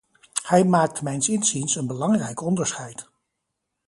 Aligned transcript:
Hij 0.43 0.63
maakt 0.63 1.01
mijns 1.01 1.29
inziens 1.29 1.75
een 1.75 1.87
belangrijk 1.87 2.41
onderscheid. 2.41 3.07